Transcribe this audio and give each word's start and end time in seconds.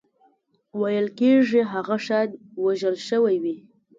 ویل 0.79 1.07
کېږي 1.19 1.61
هغه 1.73 1.95
شاید 2.07 2.29
وژل 2.63 2.95
شوی 3.07 3.35
وي. 3.43 3.57